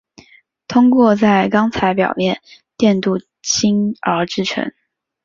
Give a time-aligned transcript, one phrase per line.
[0.67, 2.41] 通过在钢材表面
[2.75, 4.73] 电镀锌而制成。